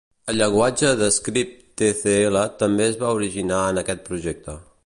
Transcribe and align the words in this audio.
El 0.31 0.37
llenguatge 0.43 0.93
de 1.01 1.09
script 1.17 1.59
Tcl 1.83 2.43
també 2.65 2.91
es 2.93 3.01
va 3.05 3.15
originar 3.21 3.65
en 3.71 3.83
aquest 3.85 4.07
projecte. 4.13 4.63